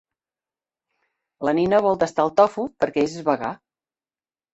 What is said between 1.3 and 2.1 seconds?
La Nina vol